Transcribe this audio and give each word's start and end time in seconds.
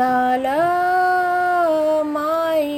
लाल 0.00 0.46
माई 2.12 2.74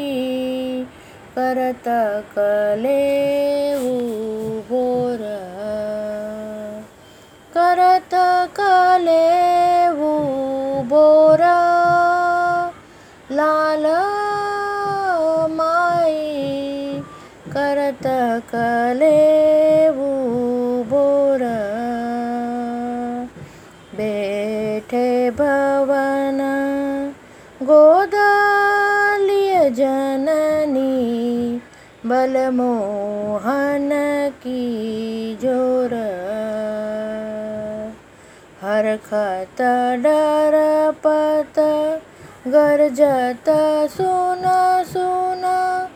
करत 1.38 1.88
कले 2.36 3.02
बोर 4.70 5.26
करत 7.56 8.14
कले 8.60 9.27
तकलेबू 17.90 20.08
बोरा। 20.84 21.58
बैठे 23.94 25.30
भवन, 25.30 26.38
गोदालिय 27.62 29.70
जननी 29.70 31.60
बल 32.06 32.50
मोहन 32.50 33.88
की 34.30 35.38
ज़ोर। 35.42 35.90
हरखत 38.62 39.62
डर 40.02 40.92
पत, 41.06 41.54
गरजत 42.46 43.44
सुना 43.90 44.82
सुना 44.82 45.87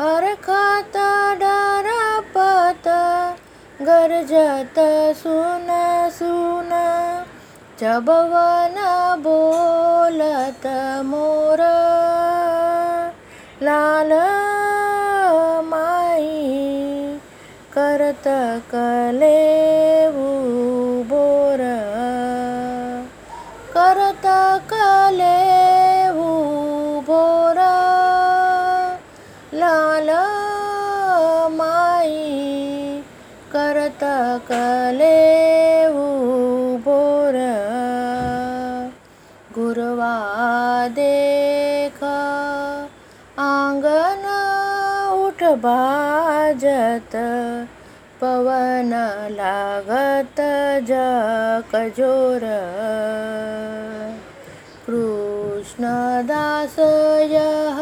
अरे 0.00 0.34
खाता 0.44 1.08
डारा 1.40 2.02
पाता 2.34 3.00
गरजत 3.88 4.78
सुन 5.22 5.66
सुन 6.18 6.70
चबवना 7.80 8.92
बोलत 9.26 10.66
मोर 11.10 11.62
लाल 13.68 14.12
माई 15.72 16.32
करत 17.76 18.24
कलेऊ 18.74 20.28
बोर 21.12 21.62
करत 23.76 24.26
कले 24.72 25.49
कले 34.50 35.16
उभोर 35.86 37.36
गुरवा 39.54 40.14
देख 40.98 42.02
आंगण 43.38 44.24
उठ 45.24 45.42
बाजत 45.64 47.16
पवन 48.22 48.92
लागत 49.36 50.40
जक 50.90 51.76
जोर 51.98 52.46
कृष्णदास 54.86 56.78
यः 57.32 57.78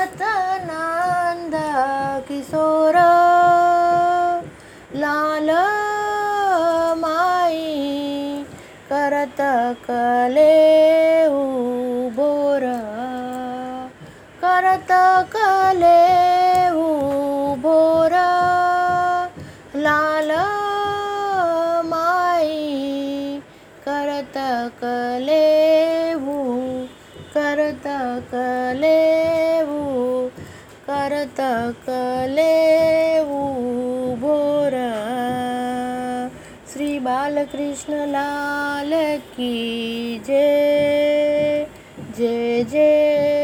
गात 0.00 0.22
नांद 0.66 1.54
लाल 5.00 5.50
माई 7.00 7.64
करत 8.90 9.40
कले 9.88 10.56
बोर 12.16 12.64
करत 14.42 14.92
कले 15.36 16.00
बोर 17.64 18.16
लाल 19.84 20.32
माई 21.90 22.56
करत 23.86 24.38
कले 24.82 25.44
करत 27.34 27.86
कले 28.32 29.09
કરત 31.19 31.39
કલેવું 31.85 33.57
ભોર 34.21 34.75
શ્રી 36.69 36.99
બાલકૃષ્ણ 36.99 38.03
લાલ 38.09 38.93
કી 39.31 40.21
જય 40.21 40.45
જય 42.15 42.37
જય 42.69 43.38